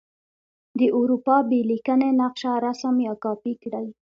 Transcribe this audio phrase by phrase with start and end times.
[0.79, 3.87] د اروپا بې لیکنې نقشه رسم یا کاپې کړئ.